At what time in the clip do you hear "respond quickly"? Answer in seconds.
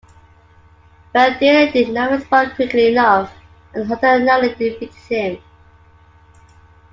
2.09-2.91